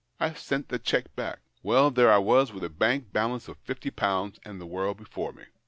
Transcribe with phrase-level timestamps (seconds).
[0.19, 1.41] I sent the cheque back.
[1.61, 5.31] "Well, there I was with a bank balance of fifty pounds and the world before
[5.31, 5.43] me."